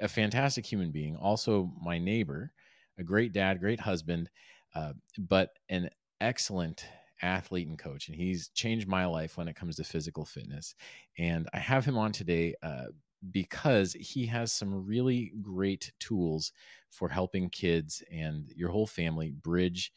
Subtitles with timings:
[0.00, 2.52] a fantastic human being, also my neighbor,
[2.98, 4.30] a great dad, great husband,
[4.74, 6.86] uh, but an excellent
[7.22, 8.08] athlete and coach.
[8.08, 10.74] And he's changed my life when it comes to physical fitness.
[11.18, 12.86] And I have him on today uh,
[13.30, 16.52] because he has some really great tools
[16.90, 19.92] for helping kids and your whole family bridge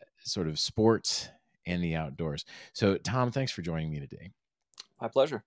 [0.00, 1.28] uh, sort of sports
[1.66, 2.44] and the outdoors.
[2.72, 4.30] So, Tom, thanks for joining me today.
[5.00, 5.44] My pleasure.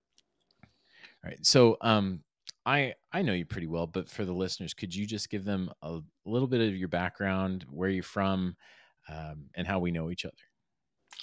[0.62, 1.44] All right.
[1.44, 2.22] So, um,
[2.66, 5.70] I I know you pretty well, but for the listeners, could you just give them
[5.82, 8.56] a little bit of your background, where you're from,
[9.08, 10.34] um, and how we know each other?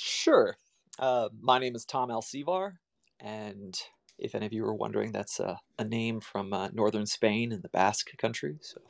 [0.03, 0.57] Sure.
[0.97, 2.77] Uh, my name is Tom Alcivar,
[3.19, 3.79] and
[4.17, 7.61] if any of you were wondering, that's a, a name from uh, northern Spain in
[7.61, 8.57] the Basque country.
[8.61, 8.81] So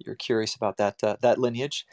[0.00, 1.86] if you're curious about that uh, that lineage.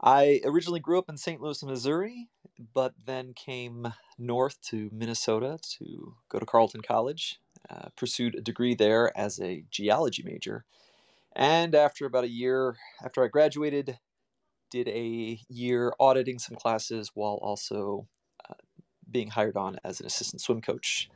[0.00, 1.40] I originally grew up in St.
[1.40, 2.28] Louis, Missouri,
[2.72, 7.40] but then came north to Minnesota to go to Carleton College.
[7.68, 10.64] Uh, pursued a degree there as a geology major,
[11.34, 13.98] and after about a year after I graduated,
[14.70, 18.06] did a year auditing some classes while also
[18.48, 18.54] uh,
[19.10, 21.08] being hired on as an assistant swim coach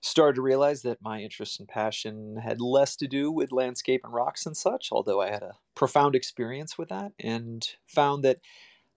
[0.00, 4.12] started to realize that my interest and passion had less to do with landscape and
[4.12, 8.38] rocks and such, although I had a profound experience with that, and found that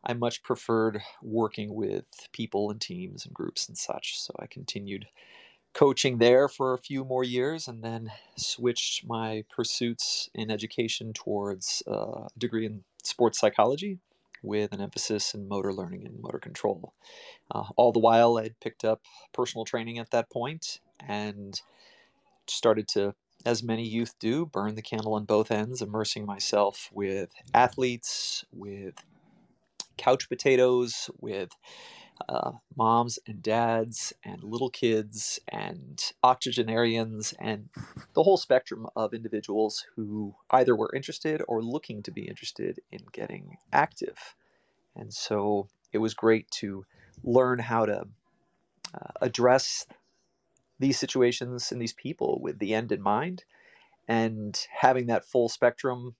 [0.03, 4.19] I much preferred working with people and teams and groups and such.
[4.19, 5.07] So I continued
[5.73, 11.81] coaching there for a few more years and then switched my pursuits in education towards
[11.87, 13.99] a degree in sports psychology
[14.43, 16.93] with an emphasis in motor learning and motor control.
[17.53, 19.01] Uh, all the while, I'd picked up
[19.33, 21.61] personal training at that point and
[22.47, 23.13] started to,
[23.45, 28.95] as many youth do, burn the candle on both ends, immersing myself with athletes, with
[29.97, 31.49] couch potatoes, with
[32.29, 37.69] uh, moms and dads and little kids and octogenarians and
[38.13, 43.01] the whole spectrum of individuals who either were interested or looking to be interested in
[43.11, 44.35] getting active.
[44.95, 46.85] And so it was great to
[47.23, 48.07] learn how to
[48.93, 49.85] uh, address
[50.79, 53.43] these situations and these people with the end in mind.
[54.07, 56.15] And having that full spectrum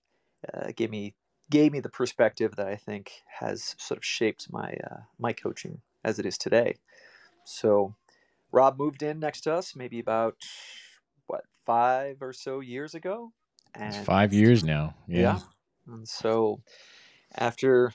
[0.52, 1.14] uh, gave me
[1.50, 5.82] gave me the perspective that I think has sort of shaped my uh, my coaching
[6.04, 6.76] as it is today.
[7.44, 7.94] So,
[8.52, 10.36] Rob moved in next to us maybe about
[11.26, 13.32] what five or so years ago.
[13.74, 14.94] And it's five years now.
[15.08, 15.20] Yeah.
[15.20, 15.38] yeah.
[15.86, 16.60] And so,
[17.34, 17.92] after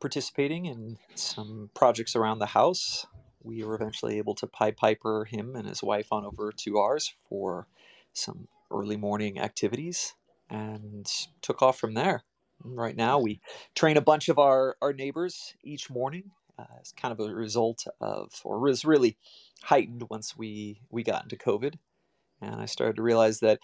[0.00, 3.06] participating in some projects around the house,
[3.42, 7.12] we were eventually able to Pied Piper him and his wife on over to ours
[7.28, 7.66] for
[8.12, 10.14] some early morning activities
[10.48, 11.06] and
[11.42, 12.22] took off from there.
[12.64, 13.40] right now, we
[13.74, 16.30] train a bunch of our, our neighbors each morning
[16.80, 19.16] as kind of a result of, or was really
[19.62, 21.74] heightened once we, we got into COVID.
[22.42, 23.60] And I started to realize that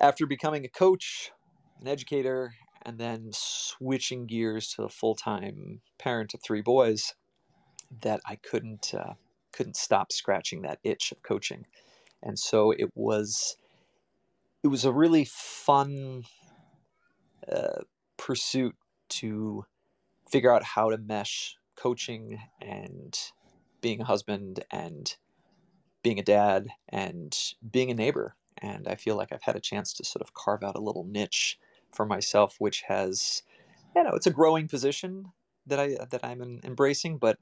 [0.00, 1.30] after becoming a coach,
[1.80, 7.14] an educator, and then switching gears to a full time parent of three boys,
[8.02, 9.14] that I couldn't uh,
[9.52, 11.66] couldn't stop scratching that itch of coaching,
[12.22, 13.56] and so it was
[14.62, 16.24] it was a really fun
[17.50, 17.82] uh,
[18.16, 18.74] pursuit
[19.10, 19.64] to
[20.30, 23.18] figure out how to mesh coaching and
[23.80, 25.16] being a husband and
[26.02, 27.36] being a dad and
[27.70, 30.62] being a neighbor and I feel like I've had a chance to sort of carve
[30.62, 31.58] out a little niche
[31.92, 33.42] for myself, which has,
[33.94, 35.32] you know, it's a growing position
[35.66, 37.38] that I that I'm embracing, but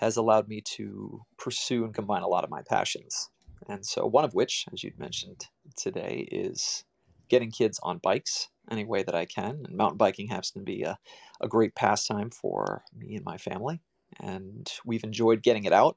[0.00, 3.30] has allowed me to pursue and combine a lot of my passions.
[3.68, 5.46] And so, one of which, as you'd mentioned
[5.76, 6.84] today, is
[7.28, 9.62] getting kids on bikes any way that I can.
[9.66, 10.98] And mountain biking happens to be a,
[11.40, 13.80] a great pastime for me and my family.
[14.20, 15.96] And we've enjoyed getting it out,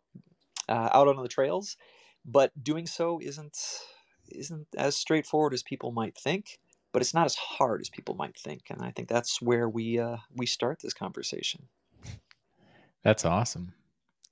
[0.68, 1.78] uh, out on the trails.
[2.26, 3.58] But doing so isn't
[4.30, 6.60] isn't as straightforward as people might think.
[6.92, 8.64] But it's not as hard as people might think.
[8.70, 11.68] And I think that's where we uh, we start this conversation.
[13.04, 13.74] That's awesome.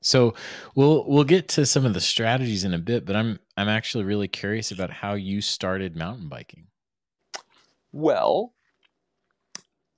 [0.02, 0.36] So
[0.76, 4.04] we'll we'll get to some of the strategies in a bit, but I'm I'm actually
[4.04, 6.68] really curious about how you started mountain biking.
[7.96, 8.54] Well,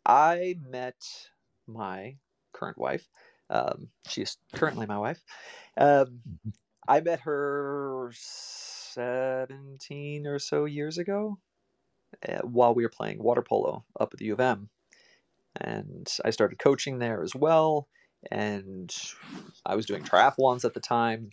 [0.05, 1.01] I met
[1.67, 2.17] my
[2.53, 3.07] current wife.
[3.49, 5.19] Um, she is currently my wife.
[5.77, 6.21] Um.
[6.87, 11.37] I met her 17 or so years ago
[12.27, 14.69] uh, while we were playing water polo up at the U of M.
[15.59, 17.89] And I started coaching there as well
[18.31, 18.95] and
[19.65, 21.31] I was doing triathlons at the time.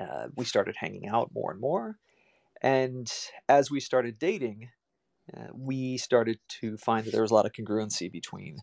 [0.00, 1.98] Uh, we started hanging out more and more.
[2.62, 3.12] And
[3.48, 4.70] as we started dating,
[5.36, 8.58] uh, we started to find that there was a lot of congruency between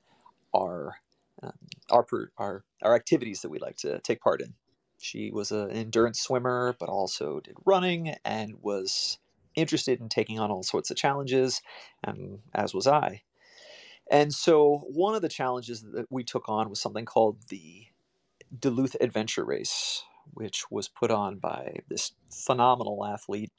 [0.56, 0.96] our
[1.42, 1.54] um,
[1.90, 2.06] our,
[2.38, 4.54] our our activities that we like to take part in.
[5.00, 9.18] She was an endurance swimmer, but also did running and was
[9.56, 11.62] interested in taking on all sorts of challenges,
[12.04, 13.22] and as was I.
[14.12, 17.86] And so one of the challenges that we took on was something called the
[18.58, 20.04] Duluth Adventure Race,
[20.34, 23.52] which was put on by this phenomenal athlete.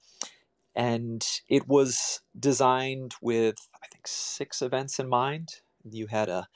[0.75, 5.49] And it was designed with, I think, six events in mind.
[5.88, 6.46] You had a,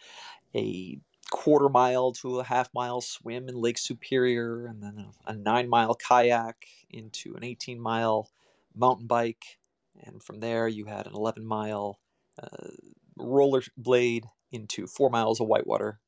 [0.54, 0.98] a
[1.30, 5.68] quarter mile to a half mile swim in Lake Superior, and then a, a nine
[5.68, 8.30] mile kayak into an 18 mile
[8.74, 9.58] mountain bike.
[10.02, 11.98] And from there, you had an 11 mile
[12.40, 12.70] uh,
[13.18, 15.98] rollerblade into four miles of whitewater,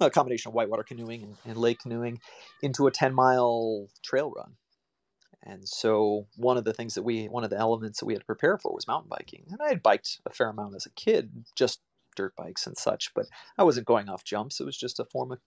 [0.00, 2.20] a combination of whitewater canoeing and, and lake canoeing,
[2.62, 4.56] into a 10 mile trail run.
[5.46, 8.20] And so one of the things that we, one of the elements that we had
[8.20, 9.44] to prepare for was mountain biking.
[9.50, 11.80] And I had biked a fair amount as a kid, just
[12.16, 13.26] dirt bikes and such, but
[13.56, 14.60] I wasn't going off jumps.
[14.60, 15.38] It was just a form of,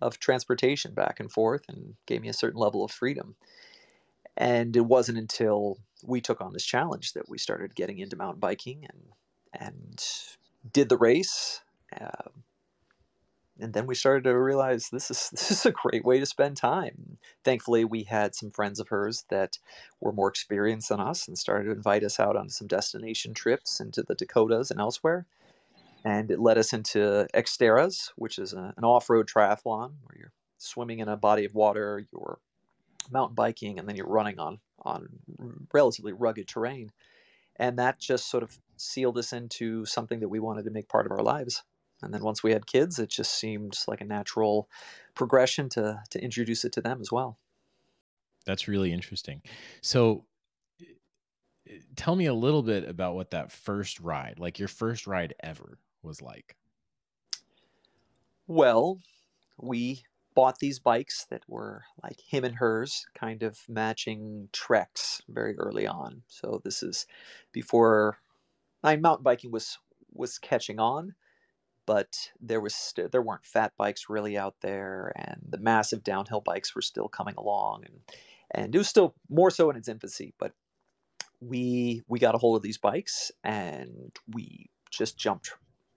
[0.00, 3.36] of transportation back and forth and gave me a certain level of freedom.
[4.36, 8.40] And it wasn't until we took on this challenge that we started getting into mountain
[8.40, 9.00] biking and
[9.56, 10.04] and
[10.72, 11.60] did the race.
[11.98, 12.30] Uh,
[13.60, 16.56] and then we started to realize this is this is a great way to spend
[16.56, 17.18] time.
[17.44, 19.58] Thankfully, we had some friends of hers that
[20.00, 23.80] were more experienced than us and started to invite us out on some destination trips
[23.80, 25.26] into the Dakotas and elsewhere.
[26.04, 30.98] And it led us into Xterras, which is a, an off-road triathlon where you're swimming
[30.98, 32.38] in a body of water, you're
[33.10, 35.08] mountain biking, and then you're running on on
[35.72, 36.90] relatively rugged terrain
[37.56, 41.06] and that just sort of sealed us into something that we wanted to make part
[41.06, 41.62] of our lives
[42.04, 44.68] and then once we had kids it just seemed like a natural
[45.14, 47.38] progression to to introduce it to them as well.
[48.46, 49.42] That's really interesting.
[49.80, 50.26] So
[50.80, 55.34] eh, tell me a little bit about what that first ride like your first ride
[55.42, 56.56] ever was like.
[58.46, 59.00] Well
[59.58, 65.56] we bought these bikes that were like him and hers, kind of matching treks very
[65.58, 66.22] early on.
[66.28, 67.06] So this is
[67.52, 68.18] before
[68.82, 69.78] I mountain biking was
[70.12, 71.14] was catching on,
[71.86, 76.40] but there was st- there weren't fat bikes really out there, and the massive downhill
[76.40, 78.00] bikes were still coming along, and
[78.50, 80.34] and it was still more so in its infancy.
[80.38, 80.52] But
[81.40, 85.52] we we got a hold of these bikes and we just jumped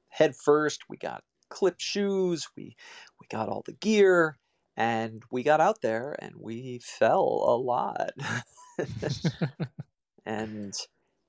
[0.10, 0.90] head first.
[0.90, 2.48] We got clip shoes.
[2.56, 2.76] We
[3.20, 4.38] we got all the gear,
[4.76, 8.12] and we got out there and we fell a lot.
[10.26, 10.74] and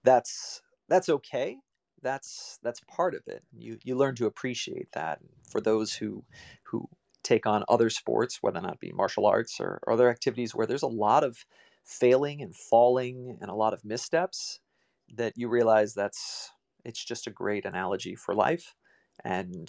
[0.04, 1.58] that's that's okay.
[2.02, 3.42] That's that's part of it.
[3.56, 5.20] You you learn to appreciate that.
[5.50, 6.24] For those who
[6.64, 6.88] who
[7.22, 10.66] take on other sports, whether or not be martial arts or, or other activities where
[10.66, 11.44] there's a lot of
[11.84, 14.60] failing and falling and a lot of missteps,
[15.14, 16.50] that you realize that's
[16.84, 18.74] it's just a great analogy for life
[19.24, 19.68] and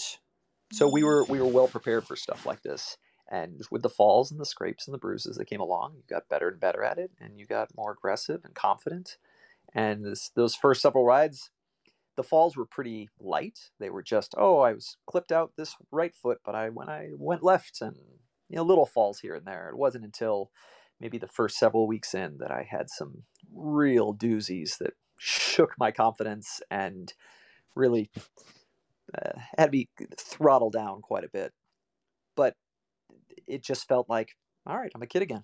[0.71, 2.98] so we were we were well prepared for stuff like this.
[3.31, 6.29] And with the falls and the scrapes and the bruises that came along, you got
[6.29, 9.17] better and better at it, and you got more aggressive and confident.
[9.74, 11.51] And this, those first several rides,
[12.19, 13.71] the falls were pretty light.
[13.79, 17.11] They were just, oh, I was clipped out this right foot, but I when I
[17.15, 17.95] went left, and
[18.49, 19.69] you know, little falls here and there.
[19.69, 20.51] It wasn't until
[20.99, 23.23] maybe the first several weeks in that I had some
[23.55, 27.13] real doozies that shook my confidence and
[27.73, 28.11] really
[29.17, 31.53] uh, had to be throttled down quite a bit.
[32.35, 32.53] But
[33.47, 34.35] it just felt like,
[34.65, 35.43] all right, I'm a kid again.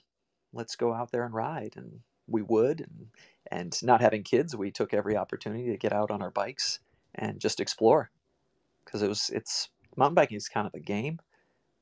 [0.52, 1.76] Let's go out there and ride.
[1.78, 2.82] And we would.
[2.82, 3.08] And,
[3.52, 6.80] and not having kids, we took every opportunity to get out on our bikes
[7.16, 8.10] and just explore
[8.84, 11.20] because it was it's mountain biking is kind of a game.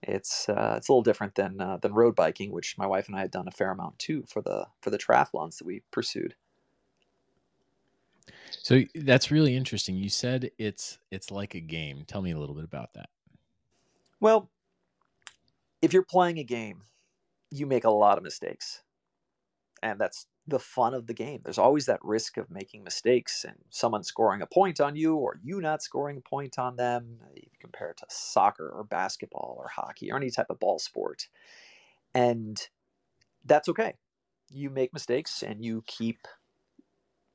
[0.02, 3.16] It's uh, it's a little different than uh, than road biking, which my wife and
[3.16, 6.36] I had done a fair amount too for the for the triathlons that we pursued.
[8.52, 9.96] So that's really interesting.
[9.96, 12.04] You said it's it's like a game.
[12.06, 13.10] Tell me a little bit about that.
[14.20, 14.50] Well,
[15.82, 16.84] if you're playing a game,
[17.52, 18.84] you make a lot of mistakes.
[19.82, 21.42] And that's the fun of the game.
[21.44, 25.40] There's always that risk of making mistakes and someone scoring a point on you or
[25.42, 27.20] you not scoring a point on them.
[27.34, 31.28] You compare it to soccer or basketball or hockey or any type of ball sport.
[32.14, 32.60] And
[33.46, 33.94] that's okay.
[34.52, 36.20] You make mistakes and you keep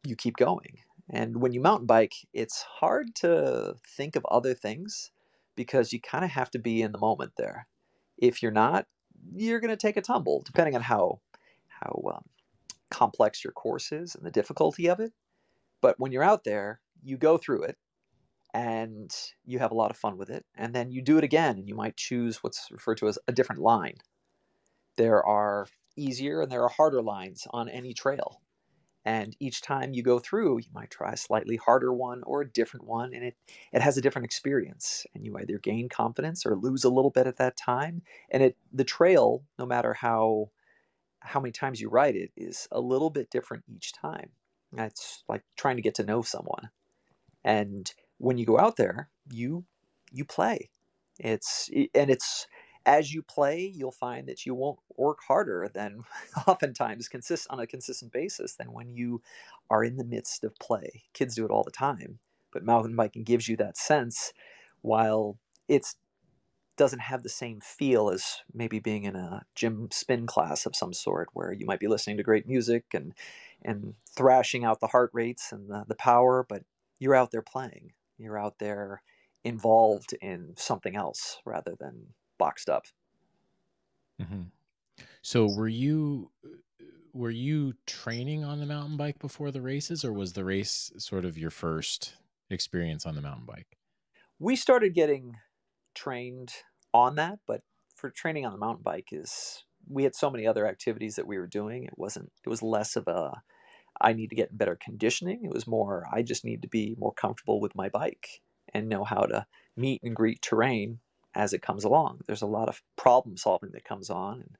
[0.04, 0.78] you keep going.
[1.10, 5.10] And when you mountain bike, it's hard to think of other things
[5.56, 7.66] because you kind of have to be in the moment there.
[8.18, 8.86] If you're not,
[9.34, 11.20] you're going to take a tumble, depending on how
[11.68, 12.24] how um,
[12.98, 15.12] complex your course is and the difficulty of it.
[15.80, 17.76] But when you're out there, you go through it
[18.52, 19.14] and
[19.44, 20.44] you have a lot of fun with it.
[20.56, 23.32] And then you do it again and you might choose what's referred to as a
[23.32, 23.96] different line.
[24.96, 28.40] There are easier and there are harder lines on any trail.
[29.04, 32.50] And each time you go through, you might try a slightly harder one or a
[32.50, 33.36] different one, and it,
[33.72, 35.06] it has a different experience.
[35.14, 38.02] And you either gain confidence or lose a little bit at that time.
[38.30, 40.50] And it the trail, no matter how
[41.20, 44.30] how many times you ride it, is a little bit different each time.
[44.76, 46.70] It's like trying to get to know someone.
[47.44, 49.64] And when you go out there, you
[50.12, 50.70] you play.
[51.18, 52.46] It's and it's
[52.86, 56.02] as you play, you'll find that you won't work harder than
[56.46, 59.20] oftentimes consist on a consistent basis than when you
[59.70, 61.04] are in the midst of play.
[61.12, 62.18] Kids do it all the time,
[62.52, 64.32] but mountain biking gives you that sense
[64.82, 65.96] while it's
[66.78, 70.94] doesn't have the same feel as maybe being in a gym spin class of some
[70.94, 73.12] sort where you might be listening to great music and
[73.62, 76.62] and thrashing out the heart rates and the, the power but
[76.98, 79.02] you're out there playing you're out there
[79.44, 82.08] involved in something else rather than
[82.38, 82.86] boxed up.
[84.20, 84.42] Mm-hmm.
[85.22, 86.30] So were you
[87.12, 91.24] were you training on the mountain bike before the races, or was the race sort
[91.24, 92.14] of your first
[92.50, 93.78] experience on the mountain bike?
[94.38, 95.36] We started getting
[95.98, 96.52] trained
[96.94, 97.62] on that, but
[97.94, 101.38] for training on the mountain bike is we had so many other activities that we
[101.38, 101.84] were doing.
[101.84, 102.30] It wasn't.
[102.44, 103.42] It was less of a
[104.00, 105.44] I need to get better conditioning.
[105.44, 109.02] It was more I just need to be more comfortable with my bike and know
[109.02, 111.00] how to meet and greet terrain
[111.34, 112.20] as it comes along.
[112.26, 114.34] There's a lot of problem solving that comes on.
[114.40, 114.56] And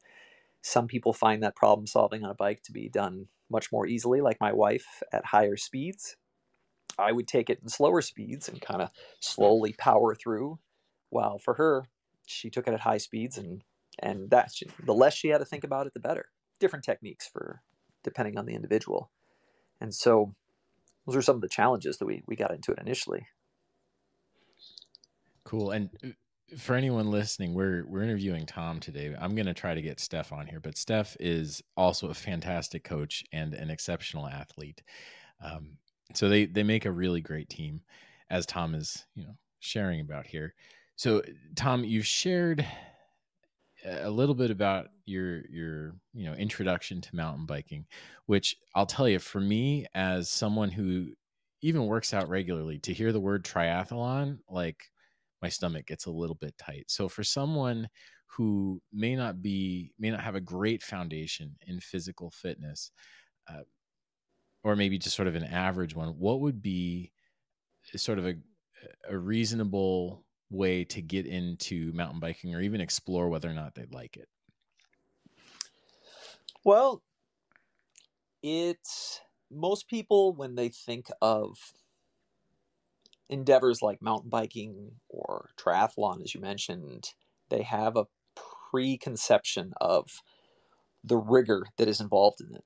[0.62, 4.20] some people find that problem solving on a bike to be done much more easily,
[4.20, 6.16] like my wife at higher speeds.
[6.98, 8.90] I would take it in slower speeds and kind of
[9.20, 10.58] slowly power through.
[11.10, 11.84] While for her,
[12.26, 13.62] she took it at high speeds and
[14.00, 14.52] and that
[14.84, 16.26] the less she had to think about it, the better.
[16.60, 17.62] Different techniques for
[18.04, 19.10] depending on the individual.
[19.80, 20.34] And so
[21.06, 23.26] those are some of the challenges that we, we got into it initially.
[25.44, 25.70] Cool.
[25.70, 26.08] And uh,
[26.58, 29.14] for anyone listening, we're we're interviewing Tom today.
[29.18, 32.84] I'm going to try to get Steph on here, but Steph is also a fantastic
[32.84, 34.82] coach and an exceptional athlete.
[35.42, 35.78] Um,
[36.14, 37.80] so they they make a really great team,
[38.30, 40.54] as Tom is you know sharing about here.
[40.98, 41.22] So
[41.54, 42.66] Tom, you've shared
[43.84, 47.86] a little bit about your your you know introduction to mountain biking,
[48.26, 51.12] which I'll tell you for me as someone who
[51.62, 54.90] even works out regularly to hear the word triathlon like
[55.42, 56.90] my stomach gets a little bit tight.
[56.90, 57.88] So for someone
[58.26, 62.90] who may not be may not have a great foundation in physical fitness,
[63.48, 63.62] uh,
[64.64, 67.12] or maybe just sort of an average one, what would be
[67.96, 68.34] sort of a
[69.08, 73.92] a reasonable way to get into mountain biking or even explore whether or not they'd
[73.92, 74.28] like it?
[76.64, 77.02] Well,
[78.42, 81.56] it's most people when they think of
[83.28, 87.10] endeavors like mountain biking or triathlon, as you mentioned,
[87.50, 88.06] they have a
[88.70, 90.22] preconception of
[91.04, 92.64] the rigor that is involved in it.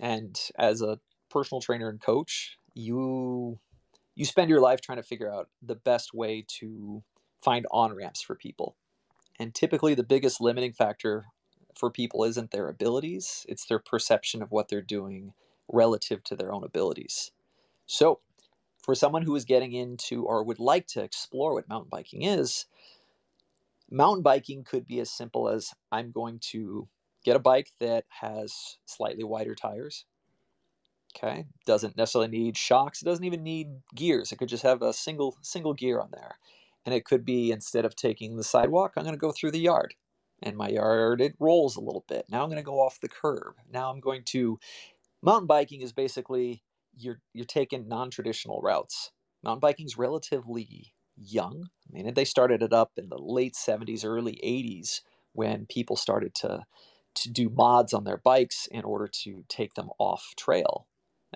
[0.00, 1.00] And as a
[1.30, 3.58] personal trainer and coach, you
[4.18, 7.04] you spend your life trying to figure out the best way to
[7.40, 8.74] find on ramps for people.
[9.38, 11.26] And typically, the biggest limiting factor
[11.76, 15.34] for people isn't their abilities, it's their perception of what they're doing
[15.72, 17.30] relative to their own abilities.
[17.86, 18.18] So,
[18.82, 22.66] for someone who is getting into or would like to explore what mountain biking is,
[23.88, 26.88] mountain biking could be as simple as I'm going to
[27.24, 30.06] get a bike that has slightly wider tires.
[31.18, 33.02] Okay, doesn't necessarily need shocks.
[33.02, 34.30] It doesn't even need gears.
[34.30, 36.36] It could just have a single single gear on there,
[36.86, 39.58] and it could be instead of taking the sidewalk, I'm going to go through the
[39.58, 39.94] yard,
[40.42, 42.26] and my yard it rolls a little bit.
[42.30, 43.54] Now I'm going to go off the curb.
[43.72, 44.60] Now I'm going to
[45.22, 46.62] mountain biking is basically
[46.96, 49.10] you're you're taking non-traditional routes.
[49.42, 51.68] Mountain biking is relatively young.
[51.88, 55.00] I mean, they started it up in the late 70s, early 80s
[55.32, 56.64] when people started to
[57.14, 60.86] to do mods on their bikes in order to take them off trail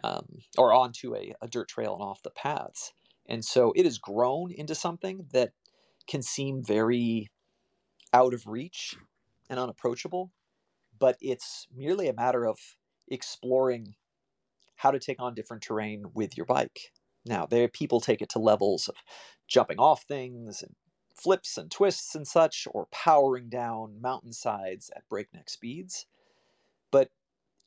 [0.03, 0.27] um,
[0.59, 2.93] or onto a, a dirt trail and off the paths.
[3.27, 5.53] And so it has grown into something that
[6.07, 7.31] can seem very
[8.13, 8.97] out of reach
[9.49, 10.33] and unapproachable,
[10.99, 12.59] but it's merely a matter of
[13.09, 13.95] exploring
[14.77, 16.93] how to take on different terrain with your bike.
[17.25, 18.97] Now, there people take it to levels of
[19.47, 20.75] jumping off things and
[21.15, 26.07] flips and twists and such, or powering down mountainsides at breakneck speeds.
[26.91, 27.11] But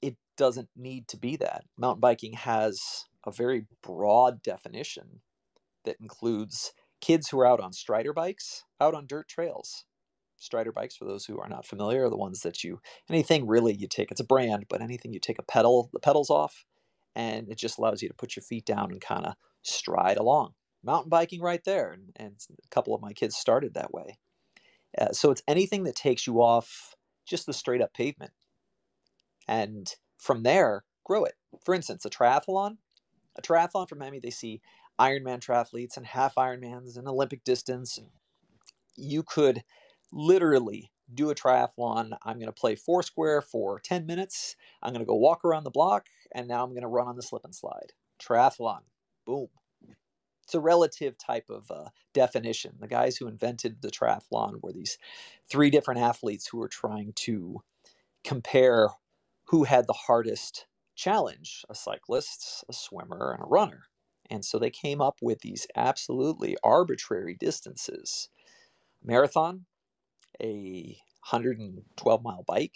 [0.05, 1.63] it doesn't need to be that.
[1.77, 5.21] Mountain biking has a very broad definition
[5.85, 9.85] that includes kids who are out on strider bikes, out on dirt trails.
[10.37, 13.73] Strider bikes, for those who are not familiar, are the ones that you anything really
[13.73, 14.11] you take.
[14.11, 16.65] It's a brand, but anything you take a pedal, the pedals off,
[17.15, 20.53] and it just allows you to put your feet down and kind of stride along.
[20.83, 24.19] Mountain biking right there, and, a couple of my kids started that way.
[24.99, 26.95] Uh, so it's anything that takes you off
[27.25, 28.31] just the straight up pavement,
[29.47, 31.33] and from there grow it.
[31.63, 32.77] For instance, a triathlon,
[33.37, 34.61] a triathlon for many they see
[34.99, 37.99] Ironman triathletes and half Ironmans and Olympic distance.
[38.95, 39.63] You could
[40.11, 42.17] literally do a triathlon.
[42.23, 44.55] I'm going to play Foursquare for 10 minutes.
[44.81, 47.15] I'm going to go walk around the block, and now I'm going to run on
[47.15, 47.93] the slip and slide.
[48.19, 48.81] Triathlon.
[49.25, 49.47] Boom.
[50.43, 52.75] It's a relative type of uh, definition.
[52.79, 54.97] The guys who invented the triathlon were these
[55.49, 57.61] three different athletes who were trying to
[58.23, 58.89] compare
[59.47, 63.83] who had the hardest challenge a cyclist, a swimmer, and a runner.
[64.29, 68.29] And so they came up with these absolutely arbitrary distances
[69.03, 69.65] marathon,
[70.41, 70.97] a
[71.29, 72.75] 112 mile bike,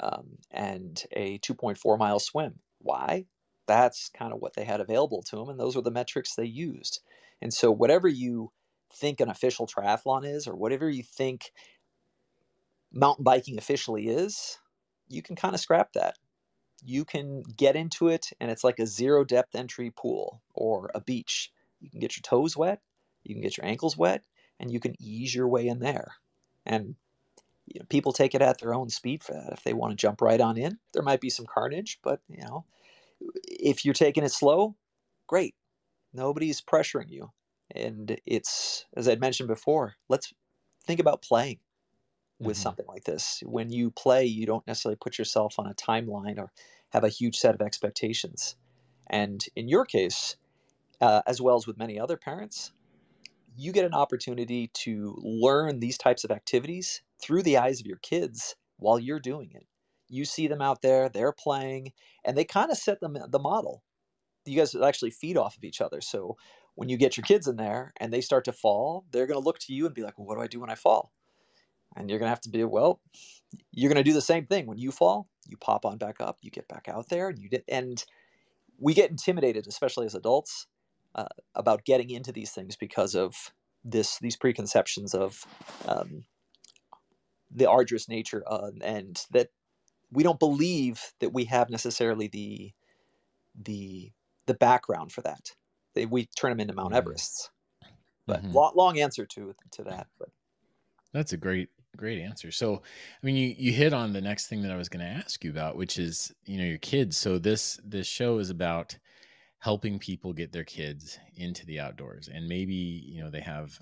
[0.00, 2.60] um, and a 2.4 mile swim.
[2.78, 3.26] Why?
[3.66, 6.44] That's kind of what they had available to them, and those were the metrics they
[6.46, 7.00] used.
[7.40, 8.52] And so, whatever you
[8.92, 11.52] think an official triathlon is, or whatever you think
[12.92, 14.58] mountain biking officially is,
[15.12, 16.18] you can kind of scrap that.
[16.84, 21.00] You can get into it, and it's like a zero depth entry pool or a
[21.00, 21.52] beach.
[21.80, 22.80] You can get your toes wet,
[23.22, 24.24] you can get your ankles wet,
[24.58, 26.14] and you can ease your way in there.
[26.66, 26.96] And
[27.66, 29.52] you know, people take it at their own speed for that.
[29.52, 32.42] If they want to jump right on in, there might be some carnage, but you
[32.42, 32.64] know,
[33.46, 34.76] if you're taking it slow,
[35.26, 35.54] great.
[36.12, 37.30] Nobody's pressuring you.
[37.74, 40.32] And it's, as I'd mentioned before, let's
[40.84, 41.58] think about playing
[42.42, 42.62] with mm-hmm.
[42.62, 43.42] something like this.
[43.44, 46.52] When you play, you don't necessarily put yourself on a timeline or
[46.90, 48.56] have a huge set of expectations.
[49.08, 50.36] And in your case,
[51.00, 52.72] uh, as well as with many other parents,
[53.56, 57.98] you get an opportunity to learn these types of activities through the eyes of your
[57.98, 59.66] kids while you're doing it.
[60.08, 61.92] You see them out there, they're playing,
[62.24, 63.82] and they kind of set them the model.
[64.44, 66.00] You guys actually feed off of each other.
[66.00, 66.36] So
[66.74, 69.44] when you get your kids in there and they start to fall, they're going to
[69.44, 71.12] look to you and be like, well, what do I do when I fall?
[71.96, 73.00] And you're going to have to be, well,
[73.70, 74.66] you're going to do the same thing.
[74.66, 77.48] When you fall, you pop on back up, you get back out there, and you
[77.48, 77.64] did.
[77.68, 78.02] And
[78.78, 80.66] we get intimidated, especially as adults,
[81.14, 83.52] uh, about getting into these things because of
[83.84, 85.44] this these preconceptions of
[85.86, 86.24] um,
[87.50, 89.48] the arduous nature uh, and that
[90.10, 92.72] we don't believe that we have necessarily the
[93.60, 94.12] the
[94.46, 95.50] the background for that.
[95.94, 97.50] They, we turn them into Mount Everests.
[98.26, 98.52] But mm-hmm.
[98.52, 100.06] long, long answer to to that.
[100.18, 100.28] But
[101.12, 102.50] that's a great great answer.
[102.50, 105.12] So, I mean, you you hit on the next thing that I was going to
[105.12, 107.16] ask you about, which is you know your kids.
[107.16, 108.96] So this this show is about
[109.62, 113.78] helping people get their kids into the outdoors and maybe you know they have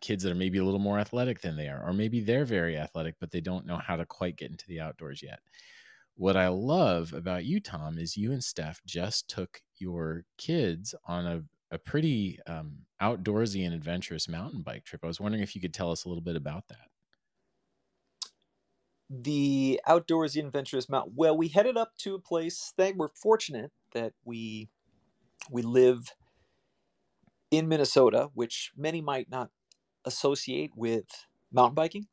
[0.00, 2.76] kids that are maybe a little more athletic than they are or maybe they're very
[2.78, 5.40] athletic but they don't know how to quite get into the outdoors yet
[6.14, 11.26] what i love about you tom is you and steph just took your kids on
[11.26, 11.42] a,
[11.74, 15.74] a pretty um, outdoorsy and adventurous mountain bike trip i was wondering if you could
[15.74, 16.86] tell us a little bit about that
[19.10, 24.12] the outdoorsy adventurous mountain well we headed up to a place that we're fortunate that
[24.24, 24.68] we
[25.50, 26.12] we live
[27.50, 29.50] in Minnesota, which many might not
[30.04, 31.04] associate with
[31.52, 32.06] mountain biking,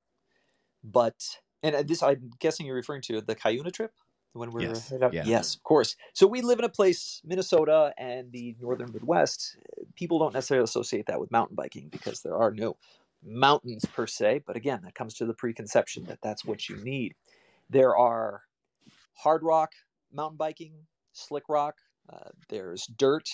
[0.84, 1.16] but
[1.64, 3.92] and this I'm guessing you're referring to the Cuyuna trip
[4.34, 4.92] when we yes.
[4.92, 5.24] were yeah.
[5.26, 5.96] yes, of course.
[6.14, 9.58] So we live in a place, Minnesota and the northern Midwest.
[9.96, 12.78] People don't necessarily associate that with mountain biking because there are no
[13.24, 14.44] mountains per se.
[14.46, 17.16] But again, that comes to the preconception that that's what you need.
[17.70, 18.44] There are
[19.14, 19.72] hard rock
[20.14, 20.74] mountain biking,
[21.14, 21.76] slick rock,
[22.12, 23.30] uh, there's dirt,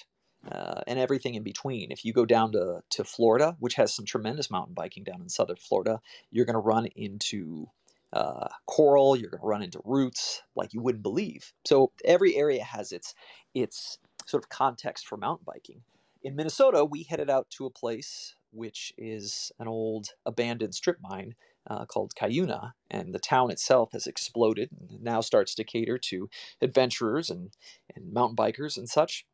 [0.51, 1.91] uh, and everything in between.
[1.91, 5.29] If you go down to, to Florida, which has some tremendous mountain biking down in
[5.29, 5.99] southern Florida,
[6.31, 7.67] you're going to run into
[8.13, 9.15] uh, coral.
[9.15, 11.51] You're going to run into roots like you wouldn't believe.
[11.65, 13.13] So every area has its
[13.53, 15.81] its sort of context for mountain biking.
[16.23, 21.35] In Minnesota, we headed out to a place which is an old abandoned strip mine
[21.69, 26.29] uh, called Cuyuna, and the town itself has exploded and now starts to cater to
[26.61, 27.51] adventurers and,
[27.95, 29.25] and mountain bikers and such.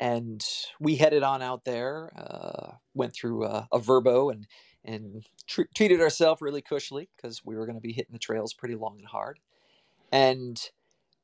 [0.00, 0.44] And
[0.80, 4.46] we headed on out there, uh, went through a, a Vrbo and
[4.84, 8.52] and tr- treated ourselves really cushily because we were going to be hitting the trails
[8.52, 9.40] pretty long and hard.
[10.12, 10.60] And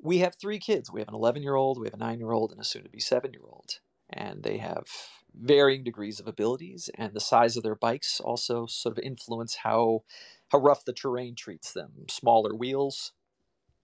[0.00, 0.90] we have three kids.
[0.90, 2.84] We have an 11 year old, we have a nine year old, and a soon
[2.84, 3.80] to be seven year old.
[4.08, 4.86] And they have
[5.34, 10.04] varying degrees of abilities, and the size of their bikes also sort of influence how
[10.50, 11.92] how rough the terrain treats them.
[12.10, 13.12] Smaller wheels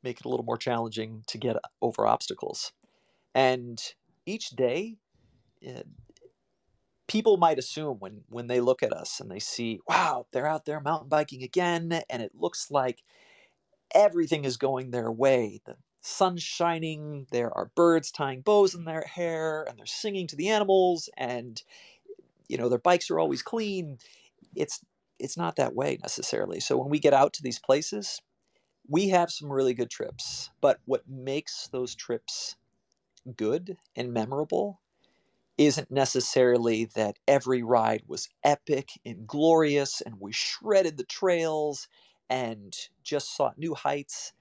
[0.03, 2.73] make it a little more challenging to get over obstacles,
[3.35, 3.95] and
[4.27, 4.99] each day.
[5.63, 5.83] Eh,
[7.09, 10.65] people might assume when when they look at us and they see wow they're out
[10.65, 13.03] there mountain biking again and it looks like
[13.95, 19.03] everything is going their way the sun's shining, there are birds tying bows in their
[19.03, 21.63] hair, and they're singing to the animals, and
[22.49, 23.99] you know their bikes are always clean.
[24.55, 24.85] It's
[25.19, 26.61] it's not that way necessarily.
[26.61, 28.23] So when we get out to these places,
[28.89, 30.51] we have some really good trips.
[30.61, 32.57] But what makes those trips
[33.37, 34.81] good and memorable
[35.59, 41.89] isn't necessarily that every ride was epic and glorious and we shredded the trails
[42.29, 44.33] and just sought new heights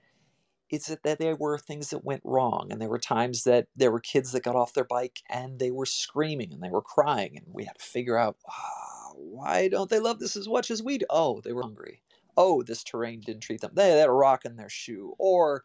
[0.69, 3.99] it's that there were things that went wrong and there were times that there were
[3.99, 7.45] kids that got off their bike and they were screaming and they were crying and
[7.54, 10.97] we had to figure out oh, why don't they love this as much as we
[10.97, 11.06] do?
[11.10, 12.01] Oh they were hungry.
[12.36, 13.71] Oh this terrain didn't treat them.
[13.73, 15.63] They had a rock in their shoe or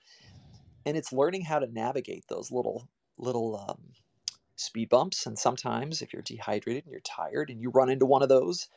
[0.84, 3.92] and it's learning how to navigate those little little um,
[4.56, 8.22] speed bumps and sometimes if you're dehydrated and you're tired and you run into one
[8.22, 8.68] of those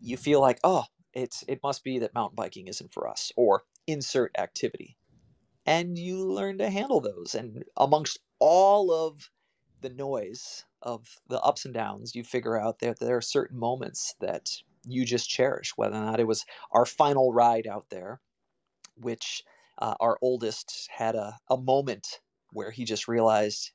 [0.00, 3.62] you feel like oh it's it must be that mountain biking isn't for us or
[3.86, 4.96] insert activity.
[5.66, 7.34] And you learn to handle those.
[7.34, 9.30] And amongst all of
[9.80, 14.14] the noise of the ups and downs, you figure out that there are certain moments
[14.20, 14.50] that
[14.84, 18.20] you just cherish, whether or not it was our final ride out there,
[18.96, 19.44] which
[19.78, 22.20] uh, our oldest had a, a moment
[22.52, 23.72] where he just realized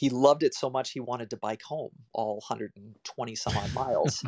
[0.00, 4.24] he loved it so much he wanted to bike home all 120 some odd miles.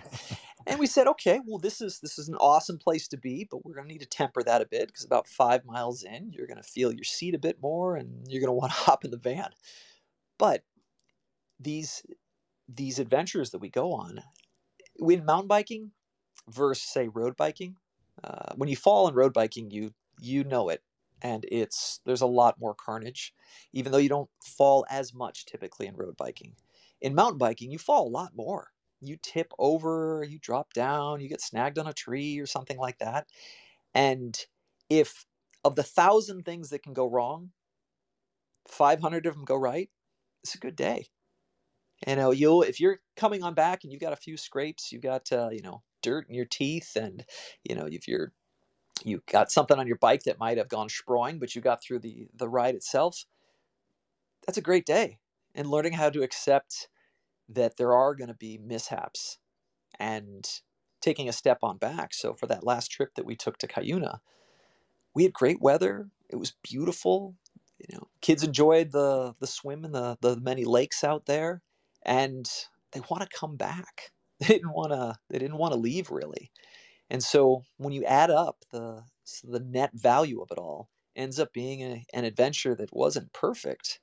[0.67, 3.65] And we said okay well this is this is an awesome place to be but
[3.65, 6.47] we're going to need to temper that a bit because about five miles in you're
[6.47, 9.03] going to feel your seat a bit more and you're going to want to hop
[9.03, 9.49] in the van.
[10.39, 10.63] But
[11.59, 12.03] these
[12.69, 14.21] these adventures that we go on
[15.01, 15.91] in mountain biking
[16.51, 17.77] versus say road biking
[18.23, 20.83] uh, when you fall in road biking you you know it
[21.23, 23.35] and it's there's a lot more carnage
[23.73, 26.55] even though you don't fall as much typically in road biking.
[27.01, 28.69] In mountain biking you fall a lot more.
[29.01, 32.99] You tip over you drop down you get snagged on a tree or something like
[32.99, 33.27] that.
[33.95, 34.39] And
[34.91, 35.27] if
[35.65, 37.51] of the thousand things that can go wrong
[38.69, 39.91] 500 of them go right
[40.43, 41.07] it's a good day.
[42.07, 45.03] You know you'll if you're coming on back and you've got a few scrapes you've
[45.03, 47.25] got uh, you know dirt in your teeth and
[47.65, 48.33] you know if you're
[49.05, 52.01] you got something on your bike that might have gone sproing, but you got through
[52.01, 53.25] the the ride itself.
[54.47, 55.19] That's a great day,
[55.55, 56.89] and learning how to accept
[57.49, 59.39] that there are going to be mishaps,
[59.99, 60.49] and
[61.01, 62.15] taking a step on back.
[62.15, 64.21] So for that last trip that we took to Cuyuna,
[65.15, 66.11] we had great weather.
[66.31, 67.37] It was beautiful.
[67.79, 71.63] You know, kids enjoyed the the swim in the the many lakes out there,
[72.05, 72.49] and
[72.93, 74.13] they want to come back.
[74.41, 75.17] They didn't want to.
[75.31, 76.51] They didn't want to leave really.
[77.13, 79.05] And so when you add up the
[79.45, 84.01] the net value of it all, ends up being a, an adventure that wasn't perfect.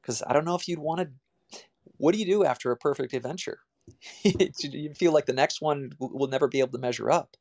[0.00, 1.60] Because I don't know if you'd want to.
[1.98, 3.60] What do you do after a perfect adventure?
[4.24, 7.36] you feel like the next one will never be able to measure up.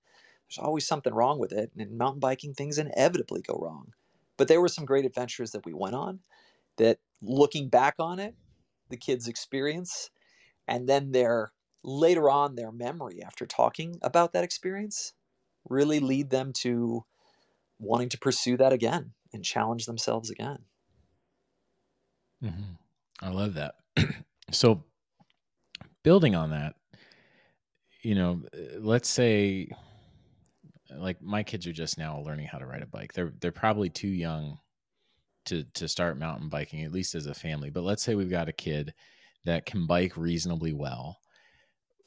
[0.49, 3.93] There's always something wrong with it, and in mountain biking, things inevitably go wrong.
[4.35, 6.19] But there were some great adventures that we went on.
[6.75, 8.35] That looking back on it,
[8.89, 10.09] the kids' experience,
[10.67, 11.53] and then their
[11.85, 15.13] later on their memory after talking about that experience
[15.69, 17.05] really lead them to
[17.79, 20.59] wanting to pursue that again and challenge themselves again.
[22.43, 22.73] Mm-hmm.
[23.21, 23.75] I love that.
[24.51, 24.83] so,
[26.03, 26.75] building on that,
[28.01, 28.41] you know,
[28.79, 29.69] let's say,
[30.95, 33.13] like my kids are just now learning how to ride a bike.
[33.13, 34.59] They're they're probably too young
[35.45, 37.69] to to start mountain biking, at least as a family.
[37.69, 38.93] But let's say we've got a kid
[39.45, 41.17] that can bike reasonably well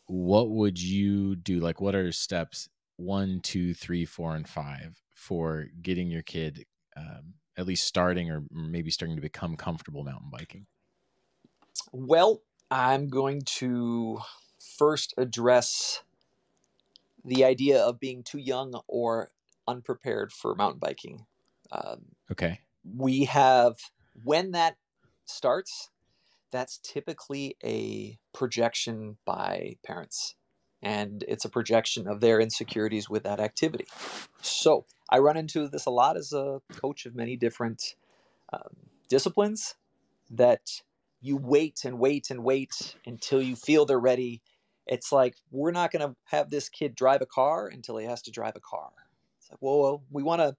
[0.09, 1.61] what would you do?
[1.61, 6.66] Like, what are steps one, two, three, four, and five for getting your kid
[6.97, 10.66] um, at least starting or maybe starting to become comfortable mountain biking?
[11.92, 14.21] Well, I'm going to
[14.59, 16.03] first address
[17.25, 19.31] the idea of being too young or
[19.66, 21.27] unprepared for mountain biking.
[21.71, 22.61] Um, Okay.
[22.85, 23.77] we have
[24.25, 24.79] when that
[25.27, 25.90] starts
[26.50, 30.34] that's typically a projection by parents
[30.82, 33.87] and it's a projection of their insecurities with that activity.
[34.42, 37.94] So i run into this a lot as a coach of many different
[38.52, 38.76] um,
[39.08, 39.74] disciplines
[40.30, 40.82] that
[41.20, 44.42] you wait and wait and wait until you feel they're ready.
[44.87, 48.22] It's like we're not going to have this kid drive a car until he has
[48.22, 48.90] to drive a car.
[49.38, 50.54] It's like whoa, whoa we want to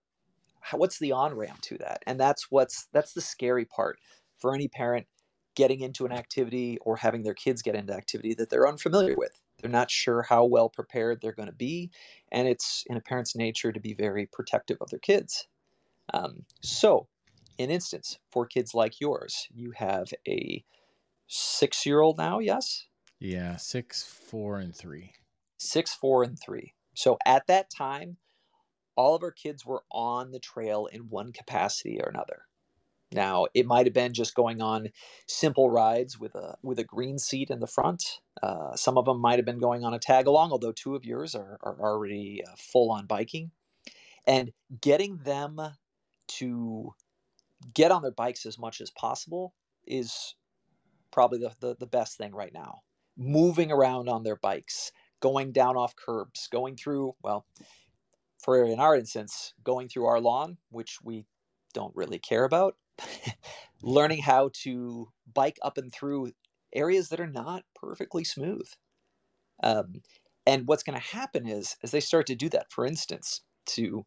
[0.74, 2.04] what's the on ramp to that?
[2.06, 4.00] And that's what's that's the scary part.
[4.40, 5.06] For any parent
[5.56, 9.42] getting into an activity or having their kids get into activity that they're unfamiliar with
[9.62, 11.92] they're not sure how well prepared they're going to be
[12.32, 15.48] and it's in a parent's nature to be very protective of their kids
[16.14, 17.08] um, so
[17.58, 20.64] in instance for kids like yours you have a
[21.28, 22.88] six year old now yes
[23.20, 23.56] Yeah.
[23.56, 25.14] Six, four, and three.
[25.60, 26.74] six, four, and three.
[26.96, 28.18] So at that time,
[28.98, 32.49] all of our kids were on the trail in one capacity or another.
[33.12, 34.90] Now it might have been just going on
[35.28, 38.20] simple rides with a with a green seat in the front.
[38.42, 41.06] Uh, some of them might have been going on a tag along, although two of
[41.06, 43.52] yours are, are already uh, full on biking.
[44.28, 45.60] And getting them
[46.28, 46.94] to
[47.74, 49.54] get on their bikes as much as possible
[49.88, 50.36] is
[51.12, 52.82] probably the, the, the best thing right now.
[53.18, 57.46] Moving around on their bikes, going down off curbs, going through, well,
[58.42, 61.26] for in our instance, going through our lawn, which we
[61.74, 62.76] don't really care about,
[63.82, 66.32] learning how to bike up and through
[66.74, 68.68] areas that are not perfectly smooth.
[69.64, 70.02] Um,
[70.46, 74.06] and what's going to happen is, as they start to do that, for instance, to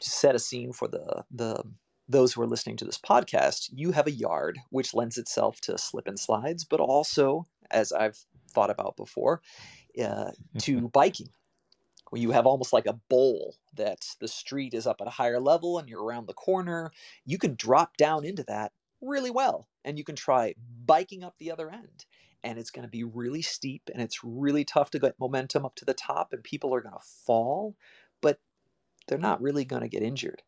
[0.00, 1.62] set a scene for the the
[2.08, 5.76] those who are listening to this podcast, you have a yard which lends itself to
[5.76, 8.16] slip and slides, but also, as I've
[8.52, 9.42] thought about before,
[10.00, 11.30] uh, to biking.
[12.10, 15.40] Where you have almost like a bowl that the street is up at a higher
[15.40, 16.92] level and you're around the corner.
[17.24, 21.50] You can drop down into that really well, and you can try biking up the
[21.50, 22.06] other end.
[22.44, 25.74] And it's going to be really steep and it's really tough to get momentum up
[25.76, 27.74] to the top, and people are going to fall,
[28.20, 28.38] but
[29.08, 30.42] they're not really going to get injured.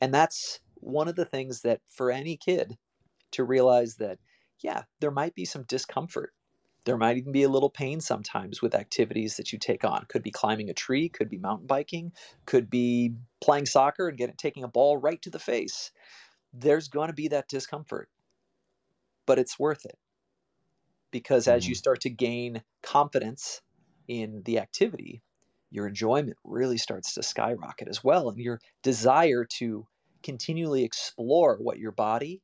[0.00, 2.78] And that's one of the things that for any kid
[3.32, 4.18] to realize that,
[4.58, 6.32] yeah, there might be some discomfort.
[6.84, 10.04] There might even be a little pain sometimes with activities that you take on.
[10.06, 12.12] Could be climbing a tree, could be mountain biking,
[12.46, 15.92] could be playing soccer and getting taking a ball right to the face.
[16.52, 18.10] There's going to be that discomfort,
[19.26, 19.98] but it's worth it
[21.10, 21.74] because as you Mhm.
[21.74, 23.62] start to gain confidence
[24.08, 25.22] in the activity,
[25.70, 29.86] your enjoyment really starts to skyrocket as well, and your desire to
[30.22, 32.42] continually explore what your body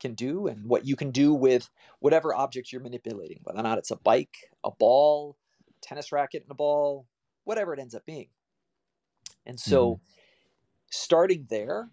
[0.00, 1.68] can do and what you can do with
[2.00, 5.36] whatever object you're manipulating, whether or not it's a bike, a ball,
[5.80, 7.06] tennis racket, and a ball,
[7.44, 8.28] whatever it ends up being.
[9.46, 10.00] And so,
[10.90, 11.90] starting there,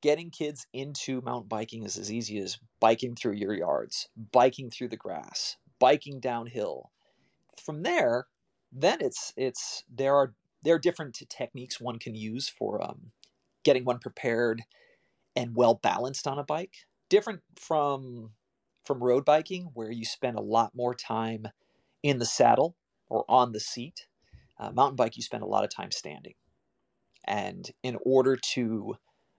[0.00, 4.88] getting kids into mountain biking is as easy as biking through your yards, biking through
[4.88, 6.90] the grass, biking downhill.
[7.64, 8.26] From there,
[8.72, 13.12] then it's it's there are there are different techniques one can use for um,
[13.64, 14.62] getting one prepared
[15.36, 16.86] and well balanced on a bike.
[17.14, 18.32] Different from
[18.84, 21.46] from road biking, where you spend a lot more time
[22.02, 22.74] in the saddle
[23.08, 24.08] or on the seat.
[24.58, 26.34] Uh, mountain bike, you spend a lot of time standing,
[27.24, 28.96] and in order to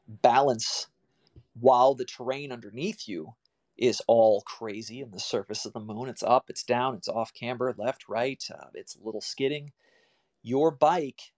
[0.07, 0.87] balance
[1.59, 3.33] while the terrain underneath you
[3.75, 7.33] is all crazy and the surface of the moon it's up it's down it's off
[7.33, 9.73] camber left right uh, it's a little skidding
[10.43, 11.33] your bike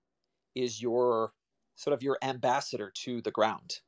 [0.54, 1.34] is your
[1.76, 3.80] sort of your ambassador to the ground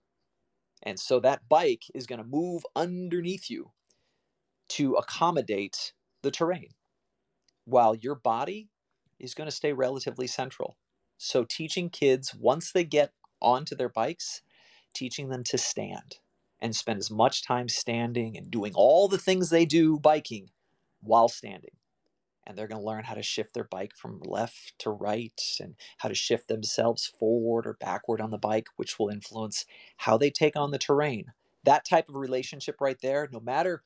[0.83, 3.71] and so that bike is going to move underneath you
[4.69, 6.69] to accommodate the terrain
[7.65, 8.69] while your body
[9.19, 10.77] is going to stay relatively central
[11.17, 13.11] so teaching kids once they get
[13.41, 14.41] onto their bikes
[14.93, 16.17] teaching them to stand
[16.61, 20.49] and spend as much time standing and doing all the things they do biking
[21.01, 21.71] while standing.
[22.45, 25.75] And they're going to learn how to shift their bike from left to right and
[25.99, 29.65] how to shift themselves forward or backward on the bike, which will influence
[29.97, 31.33] how they take on the terrain.
[31.63, 33.83] That type of relationship right there, no matter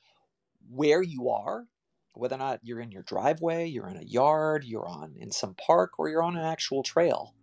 [0.70, 1.66] where you are,
[2.14, 5.54] whether or not you're in your driveway, you're in a yard, you're on in some
[5.54, 7.34] park, or you're on an actual trail,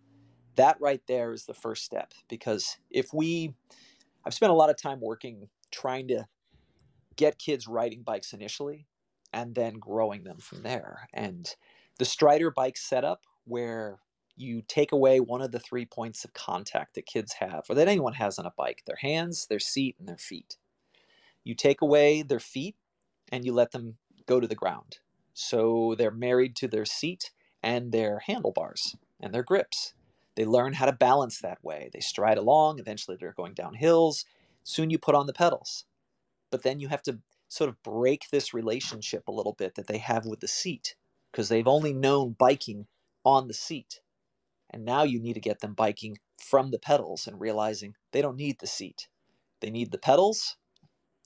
[0.55, 2.13] that right there is the first step.
[2.29, 3.53] Because if we
[4.25, 6.27] I've spent a lot of time working trying to
[7.15, 8.87] get kids riding bikes initially
[9.33, 11.09] and then growing them from there.
[11.13, 11.53] And
[11.99, 13.99] the Strider bike setup, where
[14.37, 17.87] you take away one of the three points of contact that kids have, or that
[17.89, 20.57] anyone has on a bike their hands, their seat, and their feet.
[21.43, 22.75] You take away their feet
[23.31, 24.99] and you let them go to the ground.
[25.33, 27.31] So they're married to their seat
[27.63, 28.95] and their handlebars.
[29.21, 29.93] and their grips.
[30.35, 31.89] They learn how to balance that way.
[31.93, 32.79] They stride along.
[32.79, 34.25] Eventually, they're going down hills.
[34.63, 35.85] Soon, you put on the pedals.
[36.51, 37.19] But then you have to
[37.51, 40.95] sort of break this relationship a little bit that they have with the seat
[41.31, 42.87] because they've only known biking
[43.25, 43.99] on the seat.
[44.69, 48.37] And now you need to get them biking from the pedals and realizing they don't
[48.37, 49.09] need the seat.
[49.59, 50.55] They need the pedals,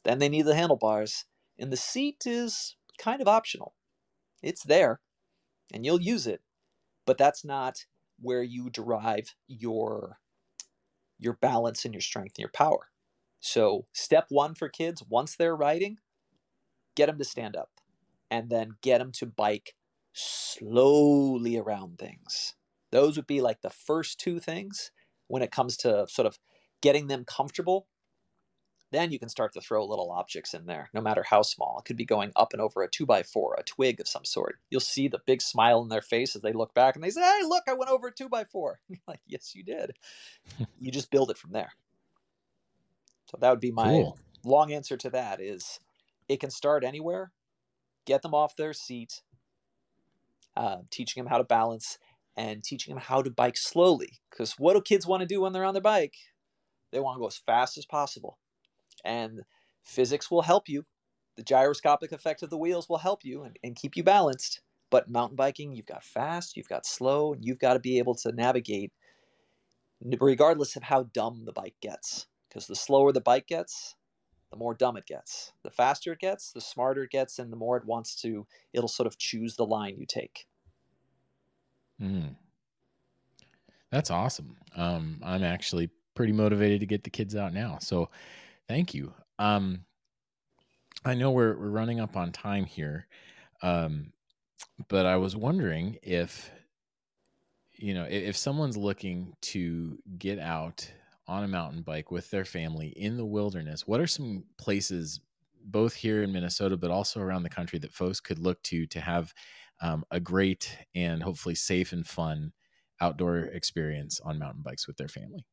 [0.03, 1.25] then they need the handlebars,
[1.59, 3.75] and the seat is kind of optional.
[4.41, 5.01] It's there,
[5.71, 6.41] and you'll use it,
[7.05, 7.85] but that's not
[8.19, 10.17] where you derive your
[11.19, 12.89] your balance and your strength and your power.
[13.39, 15.99] So, step 1 for kids once they're riding,
[16.95, 17.69] get them to stand up
[18.31, 19.75] and then get them to bike
[20.13, 22.55] slowly around things.
[22.91, 24.91] Those would be like the first two things
[25.27, 26.39] when it comes to sort of
[26.81, 27.87] getting them comfortable.
[28.91, 31.79] Then you can start to throw little objects in there, no matter how small.
[31.79, 34.23] It could be going up and over a two by four, a twig of some
[34.23, 34.59] sort.
[34.69, 37.21] You'll see the big smile in their face as they look back and they say,
[37.21, 38.79] Hey, look, I went over a two by four.
[39.07, 39.97] Like, Yes, you did.
[40.79, 41.73] you just build it from there.
[43.29, 44.17] So that would be my cool.
[44.45, 45.79] long answer to that is
[46.27, 47.31] it can start anywhere.
[48.05, 49.21] Get them off their seat,
[50.55, 51.97] uh, teaching them how to balance
[52.37, 54.19] and teaching them how to bike slowly.
[54.29, 56.15] Because what do kids want to do when they're on their bike?
[56.91, 58.37] They want to go as fast as possible.
[59.03, 59.41] And
[59.83, 60.85] physics will help you.
[61.35, 64.61] The gyroscopic effect of the wheels will help you and, and keep you balanced.
[64.89, 68.15] But mountain biking, you've got fast, you've got slow, and you've got to be able
[68.15, 68.93] to navigate
[70.19, 72.27] regardless of how dumb the bike gets.
[72.47, 73.95] Because the slower the bike gets,
[74.55, 75.51] the more dumb it gets.
[75.63, 78.87] The faster it gets, the smarter it gets, and the more it wants to, it'll
[78.87, 80.47] sort of choose the line you take.
[82.01, 82.35] Mm.
[83.91, 84.55] That's awesome.
[84.77, 87.79] Um, I'm actually pretty motivated to get the kids out now.
[87.81, 88.09] So
[88.69, 89.13] thank you.
[89.39, 89.83] Um,
[91.03, 93.07] I know we're, we're running up on time here.
[93.61, 94.13] Um,
[94.87, 96.49] but I was wondering if,
[97.73, 100.89] you know, if, if someone's looking to get out
[101.27, 105.21] on a mountain bike with their family in the wilderness, what are some places
[105.63, 109.01] both here in Minnesota, but also around the country that folks could look to to
[109.01, 109.33] have
[109.81, 112.53] um, a great and hopefully safe and fun
[113.01, 115.45] outdoor experience on mountain bikes with their family?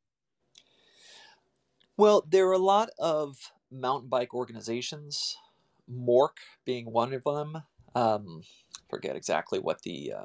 [1.96, 3.36] Well, there are a lot of
[3.70, 5.36] mountain bike organizations,
[5.88, 7.62] MORC being one of them.
[7.94, 8.42] Um,
[8.88, 10.24] forget exactly what the uh,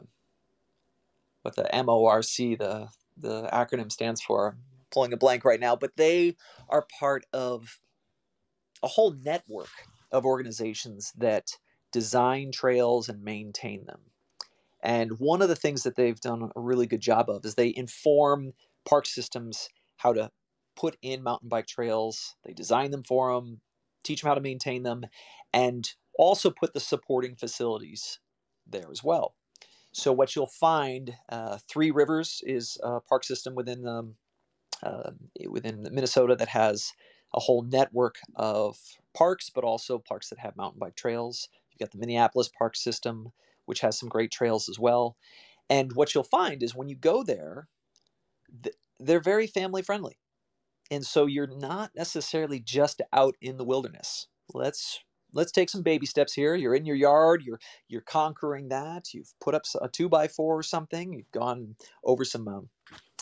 [1.41, 4.57] what the MORC the the acronym stands for.
[4.91, 6.35] Pulling a blank right now, but they
[6.69, 7.79] are part of
[8.83, 9.69] a whole network
[10.11, 11.49] of organizations that
[11.91, 13.99] design trails and maintain them.
[14.81, 17.73] And one of the things that they've done a really good job of is they
[17.75, 18.53] inform
[18.85, 20.31] park systems how to
[20.75, 22.35] put in mountain bike trails.
[22.45, 23.61] They design them for them,
[24.03, 25.05] teach them how to maintain them,
[25.51, 28.19] and also put the supporting facilities
[28.65, 29.35] there as well.
[29.91, 34.13] So what you'll find, uh, Three Rivers is a park system within the,
[35.49, 36.93] within Minnesota that has
[37.33, 38.77] a whole network of
[39.13, 41.49] parks, but also parks that have mountain bike trails.
[41.71, 43.31] You've got the Minneapolis Park System,
[43.65, 45.17] which has some great trails as well.
[45.69, 47.67] And what you'll find is when you go there,
[48.99, 50.17] they're very family friendly.
[50.89, 54.27] And so you're not necessarily just out in the wilderness.
[54.53, 54.99] Let's
[55.33, 56.55] let's take some baby steps here.
[56.55, 57.43] You're in your yard.
[57.45, 57.59] You're
[57.89, 59.13] you're conquering that.
[59.13, 61.13] You've put up a two by four or something.
[61.13, 62.69] You've gone over some um,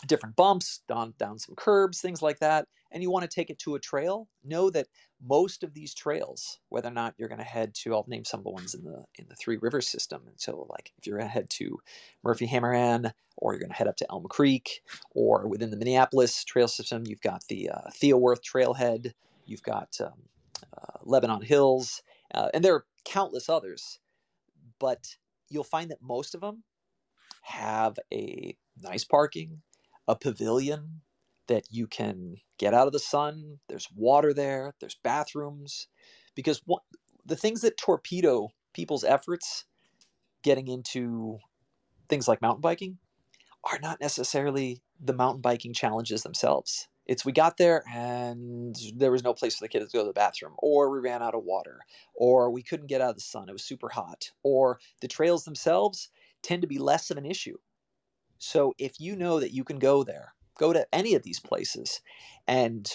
[0.06, 3.58] different bumps, down down some curbs, things like that, and you want to take it
[3.60, 4.28] to a trail.
[4.44, 4.88] Know that
[5.22, 8.40] most of these trails, whether or not you're going to head to, I'll name some
[8.40, 10.22] of the ones in the in the Three Rivers system.
[10.26, 11.78] And so, like if you're going to head to
[12.22, 16.44] Murphy Hanrehan, or you're going to head up to Elm Creek, or within the Minneapolis
[16.44, 19.12] trail system, you've got the uh, Theo Wirth Trailhead,
[19.46, 20.12] you've got um,
[20.76, 22.02] uh, Lebanon Hills,
[22.34, 23.98] uh, and there are countless others.
[24.78, 25.16] But
[25.48, 26.62] you'll find that most of them
[27.46, 29.62] have a nice parking,
[30.08, 31.00] a pavilion
[31.46, 33.58] that you can get out of the sun.
[33.68, 35.88] There's water there, there's bathrooms.
[36.34, 36.82] Because what,
[37.24, 39.64] the things that torpedo people's efforts
[40.42, 41.38] getting into
[42.08, 42.98] things like mountain biking
[43.64, 46.88] are not necessarily the mountain biking challenges themselves.
[47.06, 50.08] It's we got there and there was no place for the kids to go to
[50.08, 51.78] the bathroom, or we ran out of water,
[52.16, 55.44] or we couldn't get out of the sun, it was super hot, or the trails
[55.44, 56.10] themselves
[56.46, 57.56] tend to be less of an issue.
[58.38, 62.00] So if you know that you can go there, go to any of these places,
[62.46, 62.88] and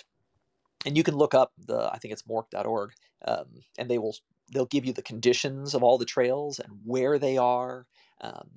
[0.85, 2.91] and you can look up the I think it's morc.org,
[3.27, 3.45] um,
[3.77, 4.15] and they will
[4.53, 7.85] they'll give you the conditions of all the trails and where they are.
[8.21, 8.49] Um,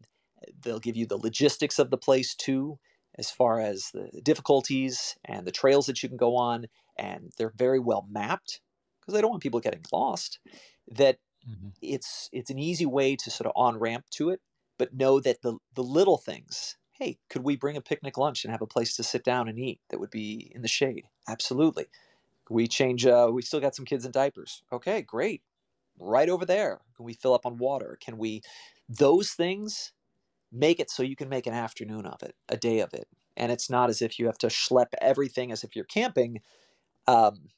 [0.63, 2.79] they'll give you the logistics of the place too,
[3.19, 6.67] as far as the difficulties and the trails that you can go on,
[6.99, 8.61] and they're very well mapped
[9.01, 10.39] because they don't want people getting lost.
[10.89, 11.17] That
[11.49, 11.69] mm-hmm.
[11.81, 14.41] it's it's an easy way to sort of on ramp to it
[14.79, 18.53] but know that the, the little things hey, could we bring a picnic lunch and
[18.53, 21.07] have a place to sit down and eat that would be in the shade?
[21.29, 21.87] Absolutely.
[22.49, 24.63] We change, uh, we still got some kids in diapers.
[24.73, 25.43] Okay, great.
[25.99, 26.81] Right over there.
[26.97, 27.99] Can we fill up on water?
[28.01, 28.43] Can we,
[28.89, 29.93] those things
[30.53, 33.09] make it so you can make an afternoon of it, a day of it.
[33.37, 36.41] And it's not as if you have to schlep everything as if you're camping
[37.09, 37.49] um,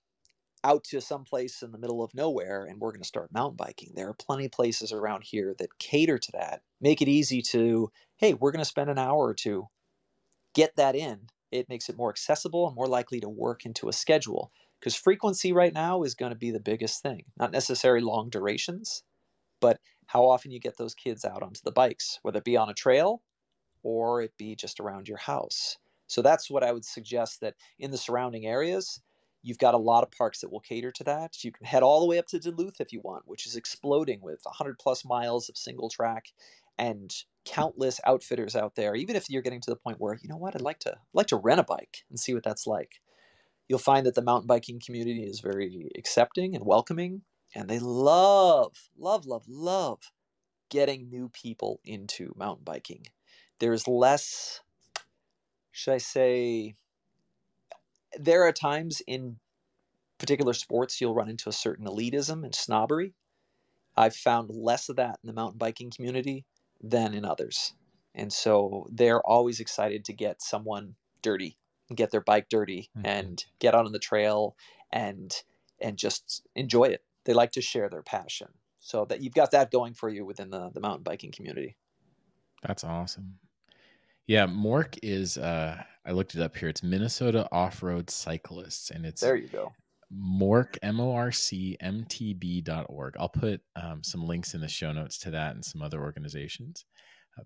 [0.64, 3.56] out to some place in the middle of nowhere and we're going to start mountain
[3.56, 3.92] biking.
[3.94, 7.90] There are plenty of places around here that cater to that, make it easy to,
[8.16, 9.68] hey, we're going to spend an hour or two,
[10.54, 11.28] get that in.
[11.52, 14.50] It makes it more accessible and more likely to work into a schedule
[14.80, 17.24] because frequency right now is going to be the biggest thing.
[17.38, 19.02] Not necessarily long durations,
[19.60, 22.68] but how often you get those kids out onto the bikes, whether it be on
[22.68, 23.22] a trail
[23.82, 25.78] or it be just around your house.
[26.08, 29.00] So that's what I would suggest that in the surrounding areas,
[29.46, 31.44] You've got a lot of parks that will cater to that.
[31.44, 34.20] You can head all the way up to Duluth if you want, which is exploding
[34.20, 36.32] with 100 plus miles of single track
[36.76, 38.96] and countless outfitters out there.
[38.96, 41.28] Even if you're getting to the point where, you know what, I'd like to like
[41.28, 43.00] to rent a bike and see what that's like.
[43.68, 47.22] You'll find that the mountain biking community is very accepting and welcoming,
[47.54, 50.00] and they love, love, love, love
[50.70, 53.06] getting new people into mountain biking.
[53.60, 54.60] There's less,
[55.70, 56.74] should I say,
[58.18, 59.36] there are times in
[60.18, 63.14] particular sports you'll run into a certain elitism and snobbery.
[63.96, 66.44] I've found less of that in the mountain biking community
[66.82, 67.74] than in others.
[68.14, 71.58] And so they're always excited to get someone dirty,
[71.88, 73.06] and get their bike dirty mm-hmm.
[73.06, 74.56] and get out on the trail
[74.92, 75.34] and
[75.80, 77.02] and just enjoy it.
[77.24, 78.48] They like to share their passion.
[78.80, 81.76] So that you've got that going for you within the, the mountain biking community.
[82.62, 83.38] That's awesome.
[84.26, 86.68] Yeah, MORC is uh I looked it up here.
[86.68, 89.72] It's Minnesota Off-Road Cyclists and it's There you go.
[90.10, 93.16] MORC M O R C M T B dot org.
[93.18, 96.84] I'll put um, some links in the show notes to that and some other organizations.
[97.36, 97.42] Uh,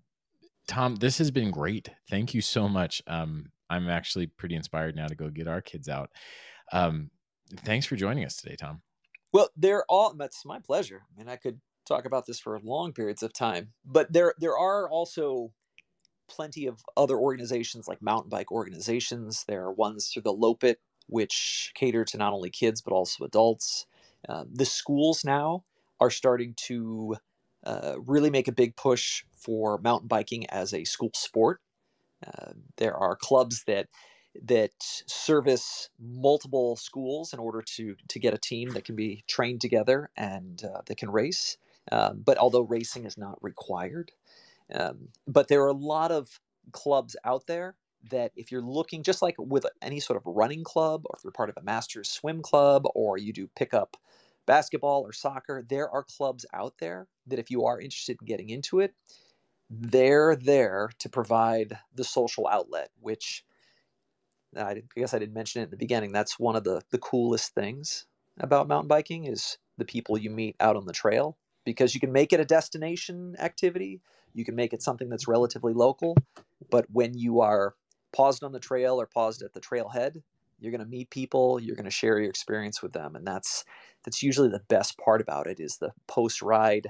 [0.67, 1.89] Tom, this has been great.
[2.07, 3.01] Thank you so much.
[3.07, 6.11] Um, I'm actually pretty inspired now to go get our kids out.
[6.71, 7.09] Um,
[7.65, 8.83] thanks for joining us today, Tom.
[9.33, 10.13] Well, they're all.
[10.13, 11.01] That's my pleasure.
[11.09, 14.55] I mean, I could talk about this for long periods of time, but there there
[14.55, 15.51] are also
[16.31, 19.43] plenty of other organizations like mountain bike organizations.
[19.47, 20.75] There are ones through the Loppet,
[21.07, 23.85] which cater to not only kids but also adults.
[24.27, 25.63] Uh, the schools now
[25.99, 27.17] are starting to
[27.65, 31.59] uh, really make a big push for mountain biking as a school sport.
[32.25, 33.87] Uh, there are clubs that
[34.43, 34.71] that
[35.07, 40.09] service multiple schools in order to to get a team that can be trained together
[40.15, 41.57] and uh, that can race.
[41.91, 44.11] Um, but although racing is not required,
[44.73, 46.39] um, but there are a lot of
[46.71, 47.75] clubs out there
[48.11, 51.31] that if you're looking, just like with any sort of running club, or if you're
[51.31, 53.97] part of a master's swim club, or you do pick up
[54.45, 58.49] basketball or soccer, there are clubs out there that if you are interested in getting
[58.49, 58.95] into it,
[59.69, 63.45] they're there to provide the social outlet, which
[64.57, 66.11] I guess I didn't mention it in the beginning.
[66.11, 68.05] That's one of the, the coolest things
[68.39, 72.11] about mountain biking is the people you meet out on the trail because you can
[72.11, 74.01] make it a destination activity
[74.33, 76.15] you can make it something that's relatively local,
[76.69, 77.75] but when you are
[78.13, 80.21] paused on the trail or paused at the trailhead,
[80.59, 83.65] you're going to meet people, you're going to share your experience with them, and that's
[84.03, 86.87] that's usually the best part about it is the post ride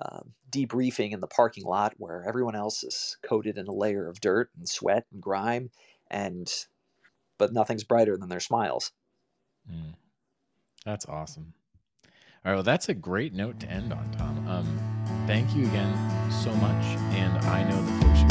[0.00, 4.20] um, debriefing in the parking lot where everyone else is coated in a layer of
[4.20, 5.70] dirt and sweat and grime,
[6.10, 6.52] and
[7.38, 8.92] but nothing's brighter than their smiles.
[9.70, 9.94] Mm.
[10.84, 11.54] That's awesome.
[12.44, 14.48] All right, well, that's a great note to end on, Tom.
[14.48, 15.94] Um, thank you again
[16.32, 16.84] so much.
[17.14, 18.21] And I know the folks